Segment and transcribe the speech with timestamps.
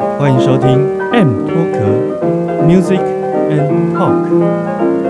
[0.00, 3.00] 欢迎收听 M 脱壳 Music
[3.50, 5.09] and Talk。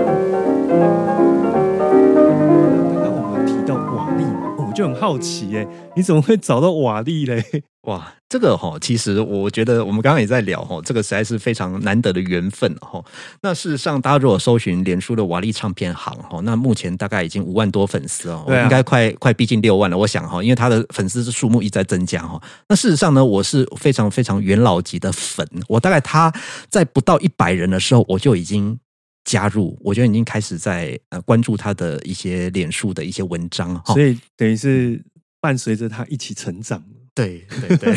[4.71, 5.67] 我就很好奇，哎，
[5.97, 7.43] 你怎么会找到瓦力嘞？
[7.87, 13.03] 哇，这个哈，其实我觉得我们刚刚也在聊哈，这个实在是非常难得的缘分哈。
[13.41, 19.97] 那事实上，大家如果搜寻脸书的瓦力唱片行哈，那目前大概已经五万多粉丝哦，应该快快逼近六万了。
[19.97, 22.41] 我想哈，因为他的粉丝数目一直在增加哈。
[22.69, 26.31] 那事实上呢，我是非常非常元老级的粉，我大概他
[26.69, 28.79] 在不到一百人的时候，我就已经
[29.23, 33.93] 加入，我觉得已经开始在呃关注他的一些脸书的一些文章哈。
[33.93, 35.03] 所以等于是
[35.39, 36.83] 伴随着他一起成长。
[37.13, 37.93] 对对对，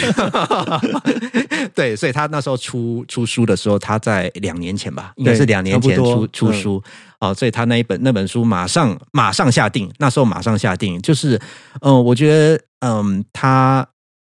[1.73, 6.83] 对，所以他那时候出出书的时候，他在两年前吧，应该是两年前出出书
[7.21, 11.41] 哦，所以他那一本那本书马上马上下定，那时候马上下定，就是
[11.81, 13.87] 嗯，我觉得嗯，他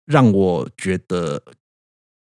[0.05, 1.41] 让我觉得。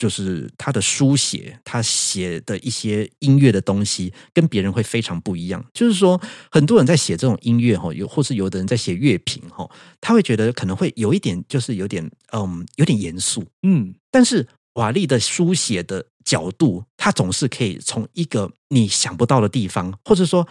[0.02, 5.64] 就是他的书写，他写的一些音乐的东西，跟别人会非常不一样。
[5.72, 13.94] 就是说，很多人在写这种音乐哈，有或是有的人在写乐评哈，他会觉得可能会有一点，就是有点嗯，有点严肃，嗯。
[14.10, 20.48] 但是瓦力的书写的角度，他总是可以从一个你想不到的地方，或者说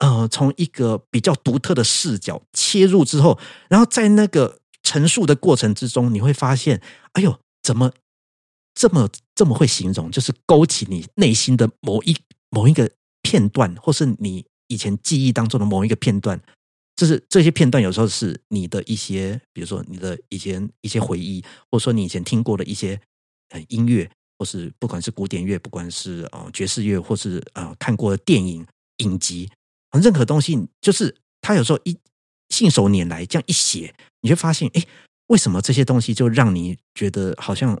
[0.00, 3.38] 呃，从一个比较独特的视角切入之后，
[3.70, 6.82] 然后在那个陈述的过程之中，你会发现，
[7.14, 7.92] 哎呦，怎么？
[8.80, 12.16] 这么这么会形容，就是勾起你内心的某一
[12.48, 16.40] 某一个片段，或是你以前记忆当中的某一个片段，
[16.96, 22.98] 就是这些片段有时候是你的一些，比如说你的以前一些回忆，或者说你以前听过的一些
[23.50, 28.66] 呃音乐，或是不管是古典乐，不管是呃爵士乐，或是呃看过的电影
[29.04, 29.46] 影集，
[30.02, 31.94] 任何东西，就是他有时候一
[32.48, 34.82] 信手拈来这样一写，你就发现，哎，
[35.26, 37.78] 为什么这些东西就让你觉得好像。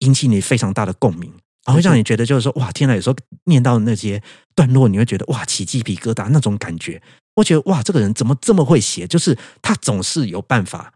[0.00, 1.32] 引起你非常大的共鸣，
[1.66, 2.94] 然后让你觉得就是说，哇，天呐！
[2.94, 4.22] 有时候念到那些
[4.54, 7.02] 段落，你会觉得哇，起鸡皮疙瘩那种感觉。
[7.34, 9.06] 我觉得哇，这个人怎么这么会写？
[9.06, 10.92] 就是他总是有办法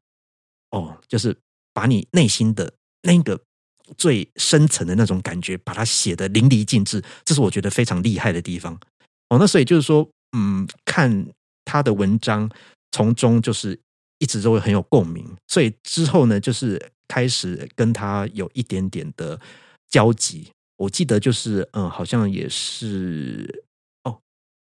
[0.70, 1.36] 哦，就是
[1.72, 3.40] 把你内心的那个
[3.96, 7.02] 最深层的那种感觉，把它写的淋漓尽致。
[7.24, 8.74] 这是我觉得非常厉害的地方。
[9.28, 11.26] 哦，那所以就是说，嗯，看
[11.64, 12.50] 他的文章，
[12.90, 13.78] 从中就是
[14.22, 15.26] 一直都会很有共鸣。
[15.48, 16.80] 所以之后呢，就是。
[17.08, 19.38] 开始跟他有一点点的
[19.90, 23.64] 交集，我记得就是嗯，好像也是
[24.04, 24.18] 哦，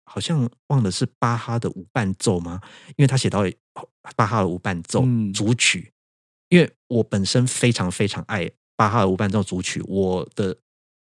[0.04, 2.60] 好像忘了是巴哈的无伴奏吗？
[2.96, 3.46] 因为他写到
[4.14, 5.90] 巴哈的无伴奏主曲，
[6.50, 10.54] 因为我本身非常非常爱巴哈的无伴奏主曲，我的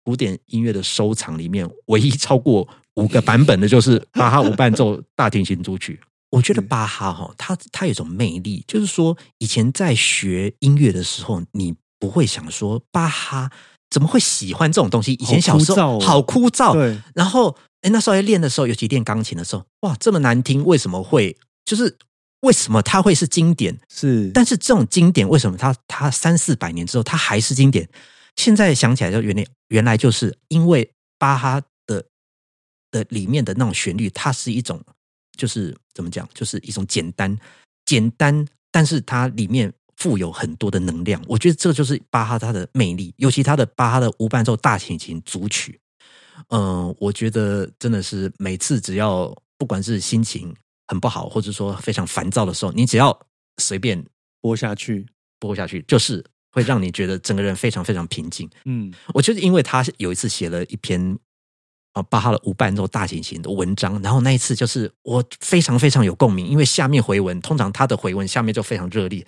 [0.03, 2.67] 古典音乐的收藏里面，唯一超过
[2.97, 6.00] 五个版本的就是巴哈无伴奏大提琴主曲。
[6.31, 13.52] 我觉得巴哈哈，他他有一种魅力，就是说以前在学音乐的时候，你不会想说巴哈
[13.90, 15.12] 怎么会喜欢这种东西？
[15.14, 16.97] 以前小时候好枯燥，对。
[17.14, 21.38] 然后哎，那时候在练的时候，尤其练钢琴的时候，哇，这么难听，为什么会？
[21.66, 21.97] 就是
[22.40, 23.78] 为什么它会是经典？
[23.94, 27.90] 是，但是这种经典为什么它它三四百年之后它还是经典？
[28.38, 30.90] 现在想起来就原来原来就是因为
[31.20, 32.06] 巴哈的
[32.90, 34.81] 的里面的那种旋律，它是一种。
[35.41, 37.35] 就是怎么讲，就是一种简单、
[37.84, 41.19] 简单，但是它里面富有很多的能量。
[41.28, 45.79] 我觉得这就是巴哈他的魅力，尤其他的巴哈的无伴奏大提琴组曲。
[46.50, 53.19] 嗯，我觉得真的是每次只要不管是心情很不好，或者说非常烦躁的时候，你只要
[53.58, 54.06] 随便
[54.41, 55.08] 播下去，
[55.40, 58.47] 播下去，就是会让你觉得整个人非常非常平静。
[58.66, 61.17] 嗯，我就是因为他有一次写了一篇。
[61.93, 69.26] 啊，巴哈的无伴奏大提琴的文章，然后那一次就是我非常非常有共鸣，因为下面回文通常他的回文下面就非常热烈，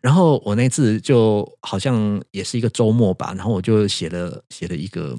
[0.00, 5.18] 然后我那次就好像也是一个周末吧，然后我就写了写了一个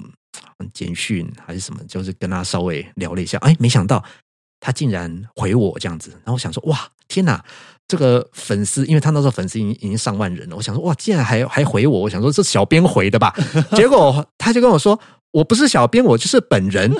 [0.72, 4.02] 简讯还是什么，就是跟他稍微聊了一下，哎，没想到
[4.58, 7.44] 他竟然回我这样子，然后我想说哇，天哪，
[7.86, 13.34] 这个粉丝，因为他那时候粉丝已经已经上万人了，我想说哇，竟然还还回我，我想说这小编回的吧，
[13.76, 14.98] 结果他就跟我说。
[15.36, 16.90] 我不是小编，我就是本人，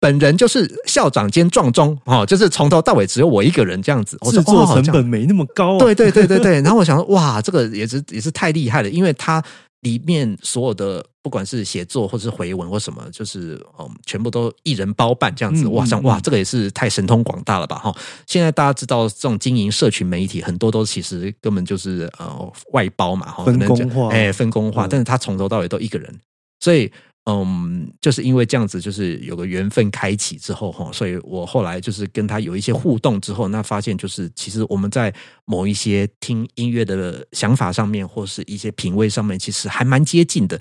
[0.00, 4.16] 本人就是校长兼壮钟哦，就是从头到尾只有我一个人这样子。
[4.30, 6.62] 制作成本没那么高，对对对对对。
[6.62, 9.44] 然后我想说，哇，这个也是也是太厉害了，因为他
[9.82, 15.68] 里面所有的不管是写作或是回文或什么，就是嗯，全部都一人包办这样子。
[15.68, 17.94] 哇，像哇，这个也是太神通广大了吧哈！
[18.26, 26.18] 现在大家知道这种经营社群媒体，很多都其实根本就是呃外包嘛哈，分工化，哎，分工化，但是他从头到尾都一个人，
[26.58, 26.90] 所以。
[27.24, 35.14] 嗯，就是因为这样子，就是有个缘分开启之后哈，所以我后来就是跟他有一些互动之后，那发现就是其实我们在
[35.44, 40.60] 某一些听音乐的想法上面，或是一些品味上面，其实还蛮接近的。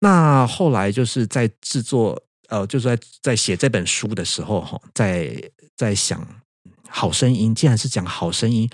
[0.00, 5.32] 那后来就是在制作呃，就是在在写这本书的时候哈，在
[5.76, 6.26] 在想
[6.88, 8.68] 好声音，既然是讲好声音，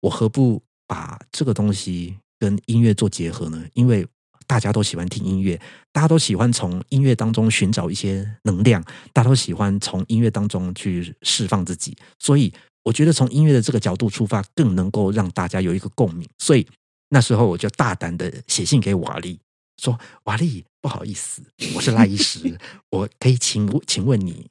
[0.00, 3.64] 我何不把这个东西跟音乐做结合呢？
[3.74, 4.04] 因为
[4.50, 5.56] 大家都喜欢听音乐，
[5.92, 8.82] 大家都喜欢从音乐当中寻找一些能量，
[9.12, 11.96] 大家都喜欢从音乐当中去释放自己。
[12.18, 12.52] 所以，
[12.82, 16.28] 我觉得从音乐的这个角度出发，更能够让大家有一个共鸣。
[16.40, 16.66] 所以
[17.10, 19.38] 那时候我就大胆的写信给瓦力，
[19.80, 21.40] 说：“瓦力，不好意思，
[21.76, 22.58] 我是赖医师，
[22.90, 24.48] 我可以请请问你，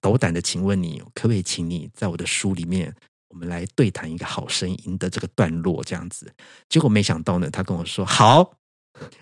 [0.00, 2.94] 斗胆的请问你，可不可以请你在我的书里面，
[3.28, 5.84] 我们来对谈一个好声音的这个段落？
[5.84, 6.32] 这样子。”
[6.70, 8.54] 结果没想到呢，他跟我说：“好。”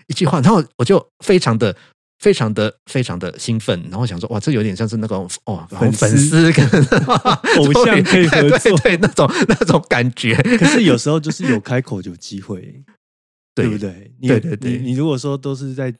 [0.07, 1.75] 一句话，然后我就非常的、
[2.19, 6.65] 非常的、非常的兴奋，然后想说，哇，这有点像是那种哦，粉丝跟
[7.57, 10.35] 偶像可以合作，对那种那种感觉。
[10.57, 12.83] 可是有时候就是有开口就有机会，
[13.55, 14.11] 对不对？
[14.21, 15.93] 对对对，你如果说都是在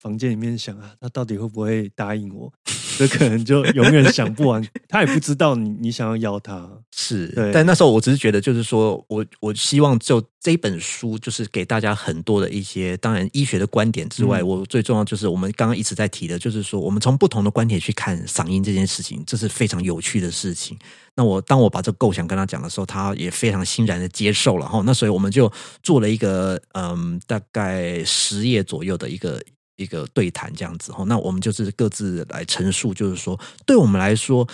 [0.00, 2.52] 房间里面想啊，他到底会不会答应我？
[2.98, 7.32] 这可能就永远想不完，他也不知道你你想要邀他，是。
[7.54, 20.76] 但那时候我只是觉得，就是说我我希望就这本书，就是给大家很多的一些，当然医学的观点之外，我最重要就是我们刚刚一直在提的，就是说我们从不同的观点去看嗓音这件事情，这是非常有趣的事情。
[21.14, 24.82] 那我当我把这个构想跟他讲的时候，他也非常欣然的接受了哈。
[24.84, 25.52] 那所以我们就
[25.82, 29.40] 做了一个嗯，大概十页左右的一个。
[29.78, 34.46] 一个对谈这样子哈，那我们就是各自来陈述，就是说，对我们来说，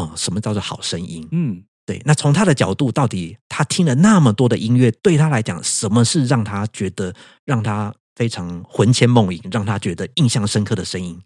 [0.00, 1.28] 嗯，什么叫做好声音？
[1.30, 2.00] 嗯，对。
[2.06, 11.20] 那从他的角度，到底他听了那么多的音乐，对他来讲，什么是让他觉得让他非常魂牵梦萦，让他觉得印象深刻的声音？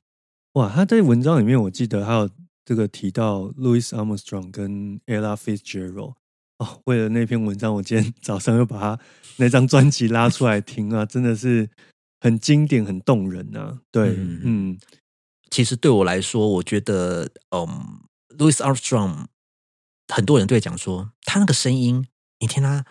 [0.55, 2.29] 哇，他在文章里面，我记得还有
[2.65, 6.15] 这个提到 Louis Armstrong 跟 Ella Fitzgerald。
[6.59, 8.99] 哦，为了那篇文章，我今天早上又把他
[9.37, 11.71] 那张专辑拉出来听啊，真的是。
[12.25, 13.81] 很经典，很动人呐。
[13.91, 14.79] 对，嗯，
[15.51, 18.01] 其实对我来说，我觉得，嗯
[18.39, 19.27] ，Louis Armstrong，
[20.09, 22.09] 很多人对讲说，他那个声音，
[22.41, 22.87] 你听他，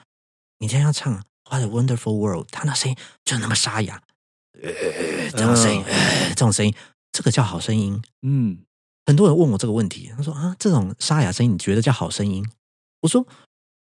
[0.60, 1.12] 你听他唱
[1.50, 4.04] 《What a Wonderful World》，他那声音就那么沙哑，
[4.62, 4.70] 呃，
[5.32, 5.84] 这种声音，
[6.30, 6.76] 这种声音，
[7.12, 8.00] 这个叫好声音。
[8.22, 8.60] 嗯，
[9.08, 12.48] 很多人问我这个问题，他说啊，这种沙哑声音，你觉得叫好声音？
[13.02, 13.26] 我说，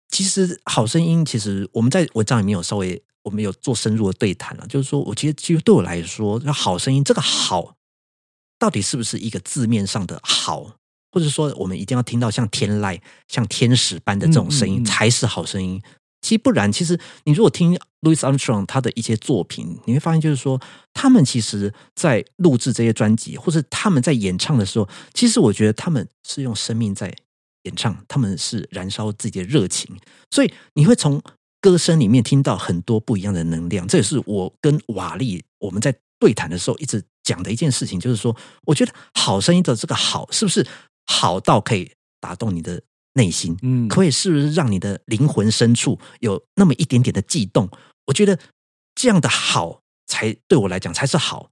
[0.07, 3.03] 其实好声音，其实我们在文章里面有稍微。
[3.23, 7.75] 我们有做深入的对谈了，就是说，我觉得其实对我来说，好声音这个好，
[8.59, 10.75] 到底是不是一个字面上的好，
[11.11, 12.99] 或者说我们一定要听到像天籁、
[13.29, 15.81] 像天使般的这种声音才是好声音？
[16.21, 20.61] 其实不然，其实你如果听 Louis Armstrong 他的一些作品，你会发现，就是说，
[20.93, 27.13] 他们其实在录制这些专辑，或者他们在演唱的时候，其实我觉得他们是用生命在
[27.63, 29.97] 演唱，他们是燃烧自己的热情，
[30.31, 31.21] 所以你会从。
[31.63, 40.67] 歌声里面听到很多不一样的能量，这也是我跟瓦力我们在对谈的时候一直讲的一件事情，就是说，我觉得好声音的这个好，是不是
[41.05, 41.89] 好到可以
[42.19, 43.55] 打动你的内心？
[43.61, 47.69] 嗯，可以是不是让你的灵魂深处有那么一点点的悸动？
[48.07, 48.37] 我觉得
[48.93, 51.49] 这样的好，才对我来讲才是好。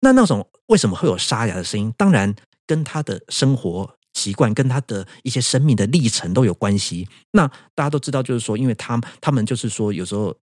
[0.00, 1.94] 那那种为什么会有沙哑的声音？
[1.96, 2.34] 当然
[2.66, 3.94] 跟他的生活。
[4.14, 7.08] 习惯跟他的一些生命的历程都有关系。
[7.32, 10.34] 那大家都知道，就是说，因为他他们就是说，有时候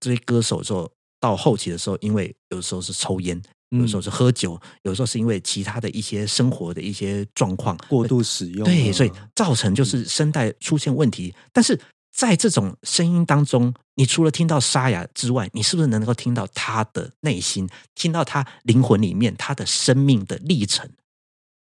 [0.00, 11.34] 这些歌手之后到后期的时候，因为有时候是抽烟，有时候是喝酒，有时候是因为其他的一些生活的一些状况过度使用，对，所以造成就是声带出现问题。
[11.52, 11.80] 但是
[12.12, 20.88] 在这种声音当中，你除了听到沙哑之外，你是不是能够听到他的内心，听到他灵魂里面他的生命的历程？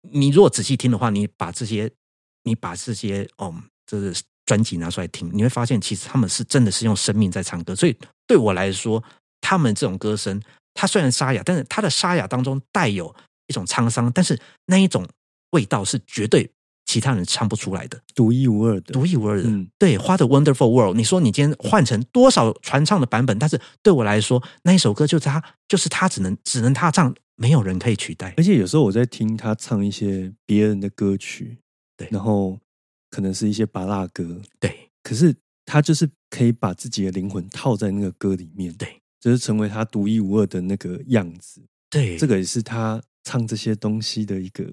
[0.01, 1.91] 你如果仔细听的话，你把这些，
[2.43, 3.53] 你把这些，哦，
[3.85, 7.75] 就是专辑拿出来听，你会发现，其实他们是真的是用生命在唱歌。
[7.75, 9.03] 所以对我来说，
[9.41, 10.41] 他们这种歌声，
[10.73, 13.13] 它虽然沙哑，但是它的沙哑当中带有
[13.47, 15.05] 一种沧桑，但是那一种
[15.51, 16.49] 味道是绝对
[16.85, 19.49] 其他人唱不出来的，独一无二的，独一无二的。
[19.77, 27.13] 对，《花的 Wonderful World》，你说你今天换成多少传唱的版本，但是对我来说，那一首歌就是他，就是他只能只能他唱。
[27.39, 31.58] 没有人可以取代，而且有时候我在听他唱一些别人的歌曲，
[31.96, 32.60] 对，然后
[33.10, 35.34] 可能是一些巴拉歌，对，可是
[35.65, 41.62] 他就是可以把自己的灵魂套在那个歌里面，对，就是成为他独一无二的那个样子。
[41.89, 44.69] 对，这个也是他唱这些东西的一个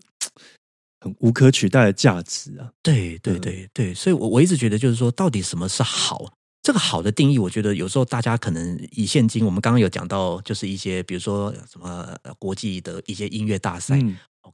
[1.01, 2.73] 很无可取代的价值啊。
[2.83, 6.36] 对对对对，所以我我一直觉得，就是说，到底什么是好？
[6.67, 13.97] 这个好的定义，我觉得有时候大家可能以现今，我们刚刚有讲到，就是一些比如说什么国际的一些音乐大赛、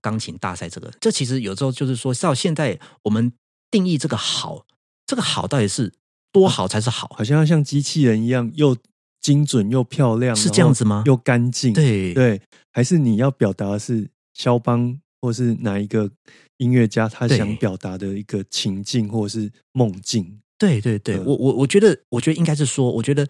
[0.02, 3.32] 钢琴大赛，这个这其实有时候就是说到现在，我们
[3.70, 4.66] 定义这个好，
[5.06, 5.90] 这个好到底是
[6.30, 7.10] 多好才是好？
[7.16, 8.76] 好像要像机器人一样，又
[9.22, 11.02] 精准又漂亮，是这样子吗？
[11.06, 11.72] 又干净？
[11.72, 12.42] 对对，
[12.72, 16.10] 还是你要表达的是肖邦，或是哪一个
[16.58, 20.38] 音乐家他想表达的一个情境，或者是梦境？
[20.62, 23.26] 对对对，我我我觉得，我觉得应该是说，我觉得，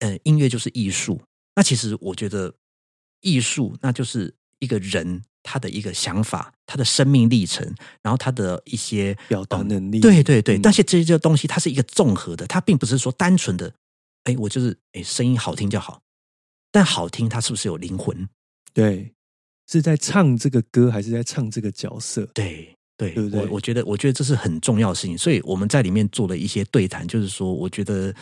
[0.00, 1.18] 呃，音乐就是艺术。
[1.56, 2.52] 那其实我觉得，
[3.22, 7.66] 艺术那就是一个人他的一个想法，他的生命历程，
[8.02, 10.00] 然后他的一些表达能力。
[10.00, 13.72] 对对对，但是这些东西它是一个综合的，它并不是说单纯的，
[14.24, 16.02] 哎，我就是哎声音好听就好。
[16.70, 18.28] 但好听，它是不是有灵魂？
[18.74, 19.14] 对，
[19.66, 22.26] 是在唱这个歌，还是在唱这个角色？
[22.34, 22.74] 对。
[22.98, 23.40] 对，对对？
[23.40, 28.12] 我我觉得，我觉得这是很重要的事情，所以我们在里面做了一些对谈，就是说，我觉得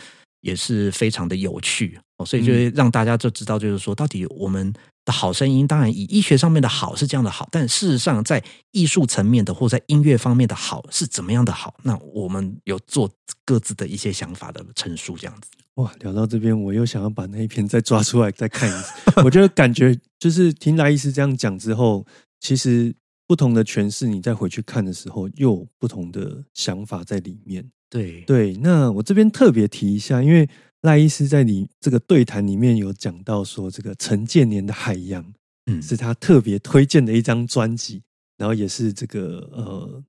[0.41, 4.71] 也是非常的有趣哦，所以就让大家就知道，就是说，到底我们
[5.03, 8.41] 的好声音，当然以医学上面的好是这样的好，但事实上在
[8.71, 11.73] 艺术层面的或在音乐方面的好是怎么样的好？
[11.81, 13.09] 那我们有做
[13.43, 15.49] 各自的一些想法的陈述，这样子。
[15.75, 18.93] 哇，聊到这边，我又想要把那一篇再抓出来再看一次。
[19.25, 22.05] 我觉得感觉就是听赖医师这样讲之后，
[22.39, 22.93] 其实。
[23.27, 27.69] 不同的诠释，你再回去看的时候，又有不同的想法在里面。
[27.89, 30.49] 对对，那我这边特别提一下，因为
[30.81, 35.23] 赖医师在你这个对谈里面有讲到说，这个陈建年的《海洋》
[35.65, 38.01] 嗯是他特别推荐的一张专辑，
[38.37, 40.03] 然后也是这个呃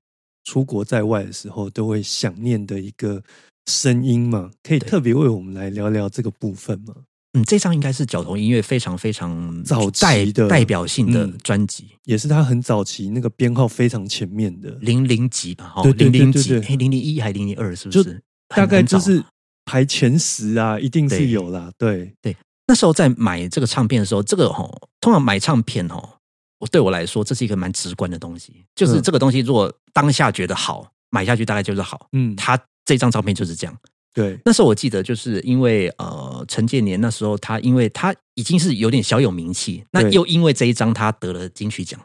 [0.45, 3.23] 出国在外的时候都会想念的一个
[3.67, 6.95] 声音嘛，可以特别为我们来聊聊这个部分吗？
[7.33, 15.65] 嗯，这张应该是角头音乐非常非常早期的代表性的专辑，也是他很早期那个编号非常前面的零零级吧？
[15.75, 18.19] 哈，零零级，哎，零零一还零零二，是不是？
[18.47, 19.23] 大概就是
[19.65, 21.71] 排前十啊，一定是有啦。
[21.77, 24.67] 对对，那时候在买这个唱片的时候，这个哈，
[24.99, 26.17] 通常买唱片哈，
[26.57, 32.07] 我对我来说这是一个蛮直观的东西，就是这个东西如果当下觉得好，买下去大概就是好。
[32.13, 33.77] 嗯，他这张照片就是这样。
[34.13, 41.99] 对，那时候我记得，就是因为呃，陈建年那时候他，因为他已经是有点小有名气，那又因为这一张他得了金曲奖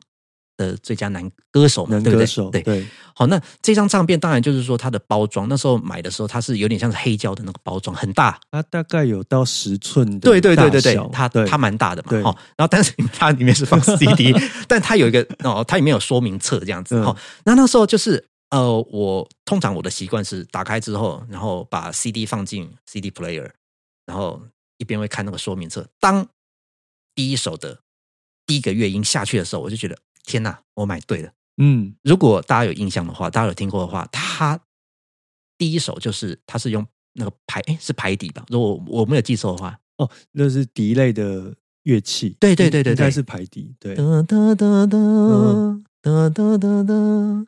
[0.56, 2.86] 的最佳男歌手，男歌手，对对。
[3.14, 12.36] 好，那这张唱片当然就是说它的包装，那时候买的时候它是有点像是黑胶的那个包装，很大，它大概有到十寸的，对对对对对，它它蛮大的嘛，哈。
[12.56, 14.34] 然后但是它里面是放 CD，
[14.68, 17.16] 但它有一个哦，它里面有说明册这样子，哈。
[17.44, 18.28] 那那时候就是。
[18.50, 23.50] 呃，我通常我的习惯是打开之后，然后把 CD 放进 CD player，
[24.06, 24.40] 然后
[24.78, 25.88] 一边会看那个说明册。
[25.98, 26.28] 当
[27.14, 27.80] 第一首的
[28.46, 31.32] 第一个乐音下去的时候，我就觉得天哪，我买对了。
[31.56, 34.60] 嗯，如果大家有印象的话，大家有听过的话，它
[35.58, 38.44] 第一首就是它是用那个排，哎，是排底吧？
[38.48, 42.36] 如果我没有记错的话，哦，那是笛类的乐器。
[42.38, 43.74] 对对对对，应该是排底。
[43.80, 43.96] 对。
[43.96, 46.82] 哒哒哒哒哒哒哒。
[46.84, 47.46] 哒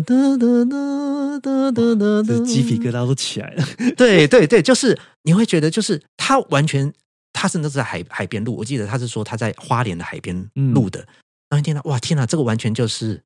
[0.00, 3.64] 哒哒哒哒哒哒，哒鸡皮疙瘩都起来了。
[3.96, 6.92] 对对对，就是你会觉得，就是他完全，
[7.32, 8.56] 他是那是在海海边录。
[8.56, 11.06] 我记得他是说他在花莲的海边录的。
[11.50, 13.22] 那天呐，哇，天哪，这个完全就是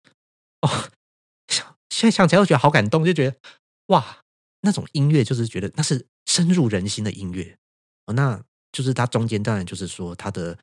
[0.62, 0.68] 哦，
[1.90, 3.36] 现在想起来，我觉得好感动，就觉得
[3.86, 4.18] 哇，
[4.62, 7.56] 那种音乐就是觉得那是深入人心的音乐。
[8.06, 8.40] 哦，那
[8.72, 10.56] 就是它中间当然就是说它的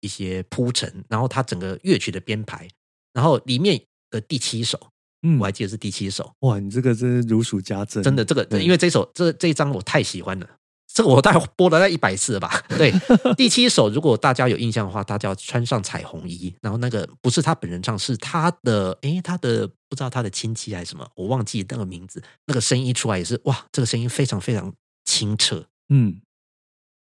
[0.00, 2.68] 一些铺陈，然后它整个乐曲的编排，
[3.12, 4.90] 然后里面的第七首。
[5.24, 6.30] 嗯，我还记得是第七首。
[6.40, 8.02] 哇，你这个真是如数家珍。
[8.02, 10.46] 真的，这个因为这首这这一张我太喜欢了，
[10.92, 12.62] 这个我大概播了在一百次了吧。
[12.76, 12.92] 对，
[13.34, 22.22] 第七首，如果大家有印象的话，他叫穿上彩虹衣，然后那个不是他本人唱，是他的诶，他的不知道他的亲戚还是什么，我忘记那个名字。
[22.46, 24.70] 那个声音一出来也是哇，这个声音非常非常
[25.06, 26.20] 清澈，嗯，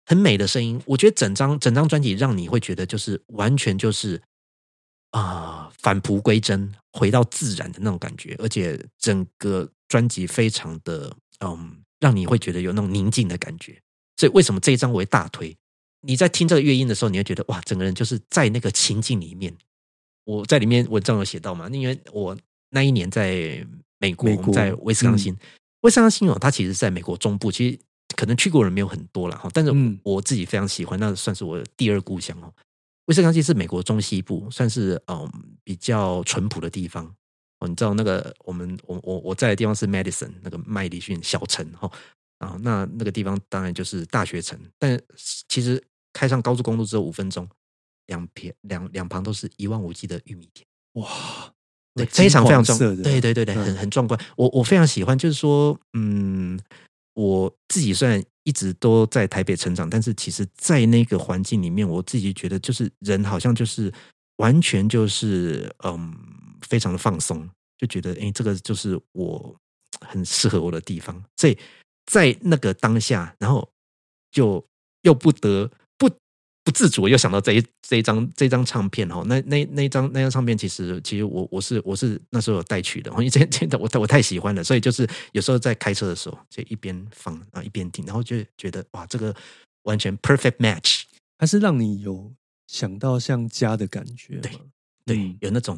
[0.05, 0.81] 很美的声音。
[0.85, 4.21] 我觉得整张整张专辑让你会觉得就是完全就是。
[5.13, 13.79] 啊，返璞归真，回到自然的那种感觉，而且整个专辑非常的嗯，让你会觉得有那种宁静的感觉。
[14.17, 15.55] 所以为什么这一张为大推？
[16.01, 19.55] 你在听这个乐音的时候，你会觉得哇，整个人就是在那个情境里面。
[20.25, 22.35] 我在里面文章有写到嘛，因为我
[22.69, 23.65] 那一年在
[23.99, 25.37] 美国，在威斯康星，
[25.81, 27.79] 威斯康星哦，它其实在美国中部，其实
[28.15, 32.51] 可能去过人没有很多了哈，但是我自己非常喜欢，那算是我第二故乡哦。
[33.05, 35.29] 威斯康星是美国中西部，算是嗯
[35.63, 37.05] 比较淳朴的地方
[37.59, 37.67] 哦。
[37.67, 41.91] 你知道那个我们我我我在的地方是 Madison 那个麦迪逊小城哈
[42.39, 44.59] 啊，那那个地方当然就是大学城。
[44.79, 44.99] 但
[45.49, 45.83] 其实
[46.13, 47.47] 开上高速公路只有五分钟，
[48.07, 51.09] 两边两两旁都是一望无际的玉米田，哇，
[51.95, 54.19] 对，非常非常壮，对对对对，很很壮观。
[54.35, 56.59] 我我非常喜欢，就是说，嗯，
[57.13, 63.93] 我自己虽然一直都在台北成长，但是其实，在那个环境里面，我自己觉得，就是人好像就是
[64.37, 66.13] 完全就是嗯，
[66.61, 69.55] 非常的放松，就觉得哎，这个就是我
[70.01, 71.57] 很适合我的地方，所以
[72.05, 73.69] 在那个当下，然后
[74.31, 74.65] 就
[75.03, 75.69] 又不得。
[76.63, 89.35] 不自主又想到这一这一张这张唱片哈，那那那张那张唱片其实其实我我是我是那时候有带去的，因为真的我我太喜欢了，所以就是有时候在开车的时候就一边放啊一边听，然后就觉得哇，这个
[89.83, 91.03] 完全 perfect match，
[91.37, 92.31] 它是让你有
[92.67, 94.51] 想到像家的感觉，对
[95.05, 95.77] 对，有那种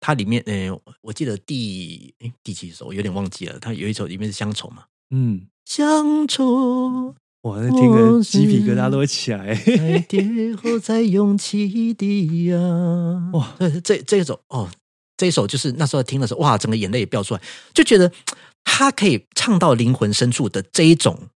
[0.00, 7.14] 它里面嗯，我记得第哎第几首有点忘记了，它有一首里面是乡愁嘛，嗯，乡愁。
[7.46, 9.54] 哇，那听个鸡皮疙瘩都会起来。
[10.08, 12.58] 跌后才勇气的呀！
[13.34, 14.68] 哇，这这这首哦，
[15.16, 18.10] 这一首就是那时候听的时候，哇，整个眼泪也飙出来，就觉得
[18.64, 21.28] 他可以唱到灵魂深处的这一种，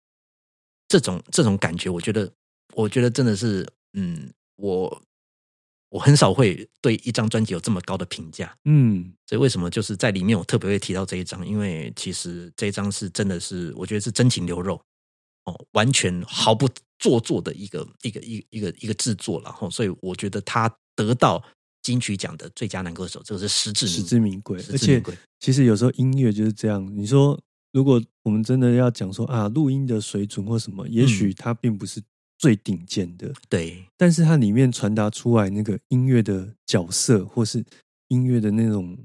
[0.89, 2.31] 这种这种感觉，我觉得，
[2.75, 5.03] 我觉得真的是，嗯，我
[5.91, 8.51] 我很少会对一张专辑有这么高的评价。
[8.65, 11.47] 嗯，所以为什么就是在里面我特别会提到这一张？
[11.47, 14.81] 因为其实这一张是真的是，我觉得是真情流露。
[15.73, 21.43] 完全毫不做作的一个一个一一个一个制作然后所以我觉得他得到
[21.83, 24.59] 金曲奖的最佳男歌手，这个是实至实至名归。
[24.71, 25.03] 而且，
[25.39, 26.87] 其实有时候音乐就是这样。
[26.95, 27.41] 你说，
[27.73, 32.03] 如果我们真的要讲说啊，录音的水准或什么，也许它并不是
[32.37, 33.85] 最顶尖的，对。
[33.97, 37.65] 但是它里面传达出来那个音乐的角色，或是
[38.09, 38.99] 音乐的那种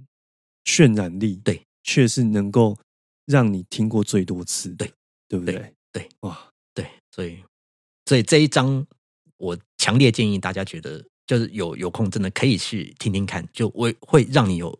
[0.65, 2.77] 渲染力，对，却是能够
[3.27, 4.91] 让你听过最多次，对，
[5.29, 5.73] 对不对？
[5.93, 6.38] 对，哇，
[6.73, 7.38] 对，所以，
[8.07, 8.85] 所以这一章，
[9.38, 14.77] 我强烈建议大家觉得，就是有有空真的可以去听听看，就会会让你有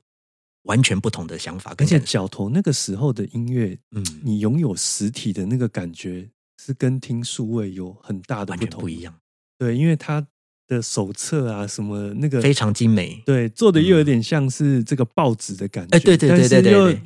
[0.64, 1.76] 完全不同的想法。
[1.78, 6.28] 而且，脚头那个时候的音乐，嗯，你拥有实体的那个感觉，
[6.60, 9.14] 是跟听数位有很大的不同，不一样。
[9.60, 10.26] 对，因为它
[10.68, 17.02] 的手册啊，什么那个非常精美，对，做的又有点像是这个报纸的感觉，哎，对对对对对。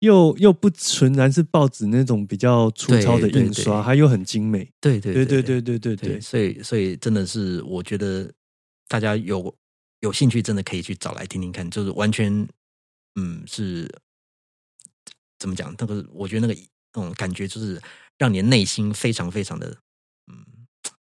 [0.00, 4.70] 又又不纯然是报纸那种比较粗糙的印刷，它又很精美。
[4.80, 8.30] 对对对对对对对对，所以所以真的是，我觉得
[8.88, 9.54] 大家有
[10.00, 12.46] 有兴趣，真的可以去找来听听看，就是完全
[13.18, 13.90] 嗯是
[15.38, 15.74] 怎么讲？
[15.78, 16.60] 那个我觉得那个
[16.94, 17.80] 那种感觉，就是
[18.18, 19.74] 让你的内心非常非常的
[20.30, 20.44] 嗯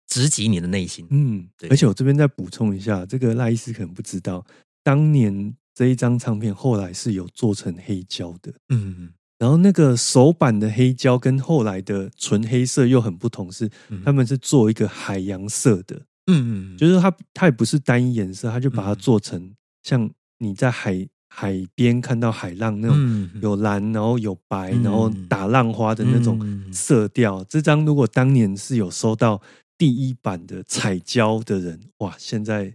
[0.06, 1.06] 直击你的内心。
[1.10, 4.44] 嗯，而且我这边再补充一下，这个赖医师可能不知道，
[4.82, 5.54] 当年。
[5.74, 13.70] 这一张唱片后来是有做成黑胶的，嗯，然后那个首版的黑胶跟后来的纯黑色又很不同，是
[14.04, 19.52] 他们是做一个海洋色的，嗯嗯，就是它它也不是单一颜色，它就把它做成
[19.82, 26.38] 像你在海海边看到海浪那种有蓝，然后有白，然后打浪花的那种
[26.72, 27.42] 色调。
[27.44, 29.40] 这张如果当年是有收到。
[29.80, 32.14] 第一版的彩胶的人，哇！
[32.18, 32.70] 现在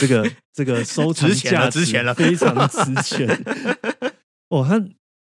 [0.00, 1.84] 这个 这个收藏价值
[2.16, 3.28] 非常值钱。
[4.48, 4.84] 哇，他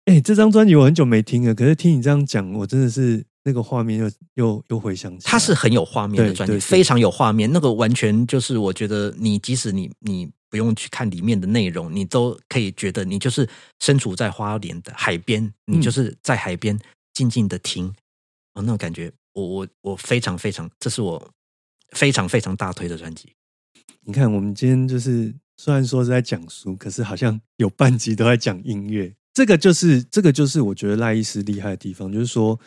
[0.05, 5.25] 哎，这张专辑我很久没听了，可是听你这样讲，我真的是那个画面又又又回想起。
[5.27, 7.51] 它是很有画面的专辑，非常有画面。
[7.51, 13.45] 那个完全就是我觉得，你即使你你不用去看里面的内容，你都可以觉得你就是
[13.81, 16.79] 身处在花莲的海边，你就是在海边
[17.13, 17.87] 静静的听
[18.53, 19.11] 哦，那种感觉。
[19.33, 21.31] 我我我非常非常，这是我
[21.91, 23.33] 非常非常大推的专辑。
[24.05, 29.13] 你看，我们今天就是虽然说是在讲书，可是好像有半集都在讲音乐。
[29.33, 32.59] 这个就是这个就是我觉得赖医师厉害的地方，就是说，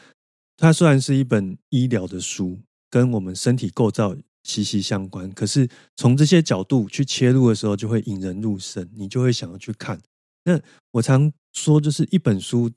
[0.56, 2.58] 它虽然是一本医疗的书，
[2.90, 10.00] 跟我们身体构造息息相关，可是从这些角度去切入的时候，就会引人入胜，你就会想要去看。
[10.44, 12.70] 那我常说，就是一本书。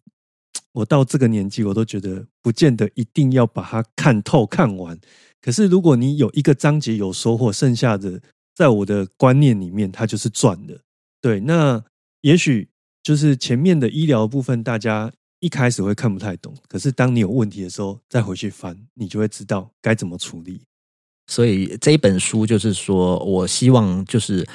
[0.71, 4.99] 我到这个年纪，我都觉得不见得一定要把它看透看完。
[5.41, 8.21] 可是，如果你有一个章节有收获，剩下的
[8.53, 10.79] 在我的观念里面，它就是赚的。
[11.21, 11.84] 对，那
[12.21, 12.69] 也许
[13.01, 16.53] 就是前面的医疗部分，大家一开始会看不太懂。
[16.67, 20.62] 可是，当你有问题的时候，再回去翻，你就会知道该怎么处理。
[21.27, 24.47] 所以这一本书就是说，我希望就是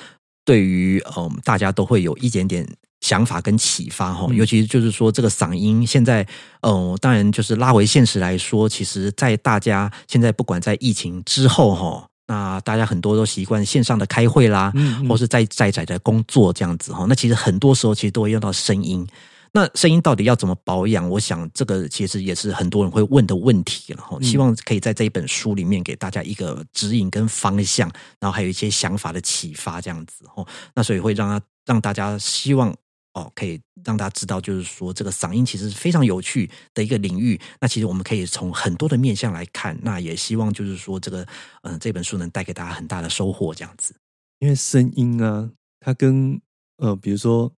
[0.44, 2.68] 对于嗯大家都会有一点点。
[3.04, 6.26] 想法跟启发哈，尤其是就是说这个嗓音现在，
[6.62, 14.72] 哦，当然就是拉回现实来说，其实，在大家现在不管在疫情之后哈，那大家很多都习惯线上的开会啦，
[15.06, 19.06] 或是在在在的工作这样子哈，那其实很多时候其实都会用到声音。
[19.52, 21.06] 那声音到底要怎么保养？
[21.08, 24.18] 我想这个其实也是很多人会问的问题了哈。
[24.22, 27.86] 希望可以在这一本书里面给大家一个指引跟方向，
[28.18, 30.44] 然后还有一些想法的启发，这样子哦。
[30.74, 32.74] 那所以会让他让大家希望
[33.14, 37.40] 哦，可以让大家知道，就是说这个嗓音其实是非常有趣的一个领域。
[37.60, 39.78] 那其实我们可以从很多的面向来看。
[39.82, 41.26] 那也希望就是说这个
[41.62, 43.94] 嗯这本书能带给大家很大的收获，这样子。
[44.38, 45.50] 因为声音啊，
[45.80, 46.40] 它跟
[46.76, 47.50] 呃比如说。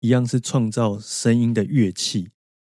[0.00, 2.28] 一样是创造声音的乐器，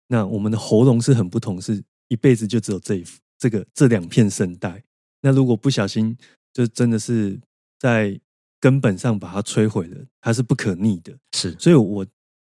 [0.06, 3.04] 那我们的喉咙是很不同，是一辈子就只有这一
[3.38, 4.80] 这个这两片声带。
[5.22, 6.16] 那如果不小心，
[6.52, 7.40] 就真的是
[7.78, 8.20] 在
[8.64, 11.12] 根本上把它摧毁了，它是不可逆的。
[11.36, 12.06] 是，所以我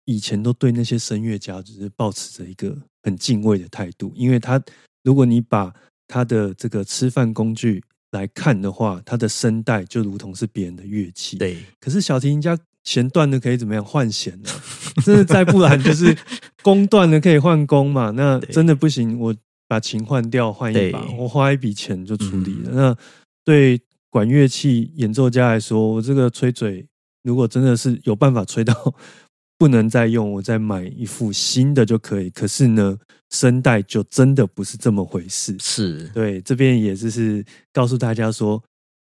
[0.05, 4.61] 以前都对那些声乐家只是保持着一个很敬畏的态度，因为他
[5.03, 5.73] 如果你把
[6.07, 11.39] 他的这个吃饭工具来看的话，他的声带就如同是别人的乐器。
[11.39, 12.55] 对，可是小提琴家。
[12.83, 14.49] 弦断了可以怎么样换弦呢？
[15.03, 16.15] 真的再不然就是
[16.61, 18.11] 弓断了可以换弓嘛？
[18.11, 19.35] 那 真的不行，我
[19.67, 22.69] 把琴换掉换一把，我花一笔钱就处理了。
[22.71, 22.97] 那
[23.43, 23.81] 对
[24.15, 26.87] 管乐器演奏家来说，我这个吹嘴
[27.21, 28.95] 如果真的是有办法吹到
[29.57, 32.29] 不能再用，我再买一副新的就可以。
[32.29, 32.97] 可是呢，
[33.29, 35.57] 声带就真的不是这么回事。
[35.59, 38.63] 是对这边也就是告诉大家说，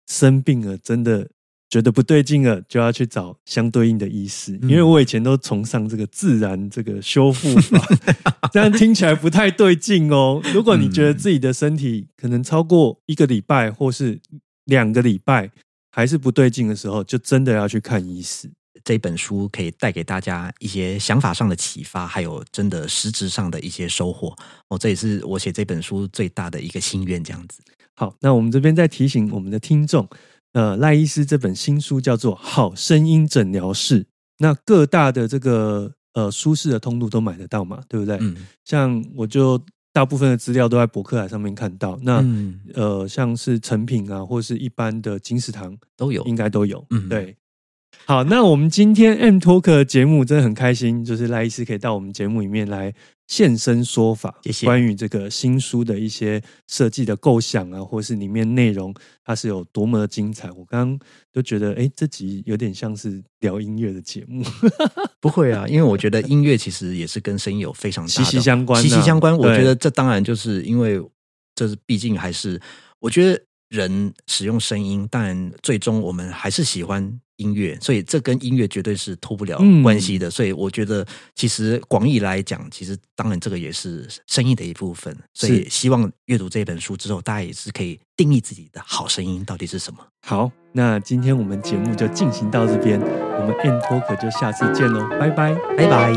[0.07, 1.31] 生病了真的。
[1.71, 4.59] 觉得不对劲了，就要去找相对应的医师。
[4.63, 7.81] 因为我以前都崇尚这个自然这个修复法，
[8.53, 10.43] 这样听起来不太对劲哦。
[10.53, 14.21] 如果你觉得自己的身体可能超过一个礼拜或是
[14.71, 15.51] 两个礼拜
[15.91, 18.51] 还是不对劲的时候，就真的要去看医师。
[18.83, 24.35] 这本书可以带给大家一些想法上的启发，还有真的实质上的一些收获。
[24.69, 27.23] 哦，这也是我写这本书最大的一个心愿。
[27.23, 27.61] 这样子。
[27.97, 30.09] 好，那我们这边再提醒我们的听众。
[30.53, 34.05] 呃，赖医师这本新书叫做《好声音诊疗室》，
[34.39, 38.17] 那各大的这个呃舒适的通路都买得到嘛，对不对？
[38.21, 42.25] 嗯，像我就大部分的资料都在博客来上面看到，那
[42.75, 46.85] 呃像是成品啊，或是一般的金石堂都有，应该都有。
[46.91, 47.37] 嗯，对。
[48.07, 52.95] 好，那我们今天 M Talk 节目真的很开心，就是赖医师可以到我们节目里面来。
[53.31, 58.93] 现身说法，关于这个新书的一些设计的构想啊，或是里面内容，
[59.25, 60.51] 它是有多么的精彩。
[60.51, 64.45] 我刚刚都觉得，哎，这集有点像是聊音乐的节目。
[65.23, 69.39] 不会啊，因为我觉得音乐其实也是跟声音有非常息息相关，息息相关。
[69.39, 71.01] 我觉得这当然就是因为
[71.55, 72.61] 这是毕竟还是，
[72.99, 77.21] 我觉得人使用声音，但最终我们还是喜欢。
[77.41, 80.31] 音乐，所以这跟音乐绝对是脱不了关系的。
[80.31, 85.17] 所以我觉得，其实广义来讲，其实当然这个也是声音的一部分。
[85.33, 89.99] 所以希望阅读这本书之后，大家也是可以定义自己的好声音到底是什么。
[90.27, 96.13] 好，那今天我们节目就进行到这边，我们 N Talk 就下次见喽，拜拜，拜拜。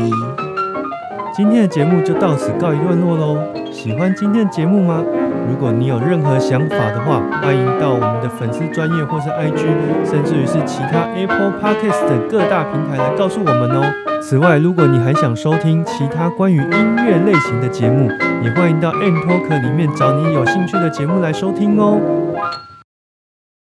[1.34, 3.72] 今天的节目就到此告一段落喽。
[3.72, 5.23] 喜欢今天的节目吗？
[5.48, 9.66] 如果你有任何想法的话，欢迎到我们的粉丝专业或是 IG，
[10.04, 13.82] 甚至于是其他 Apple Podcast 等各大平台来告诉我们哦。
[14.22, 18.08] 此外，如果你还想收听其他关于音乐类型的节目，
[18.42, 22.00] 也欢迎到 M Talk 里面找你有兴趣的节目来收听哦。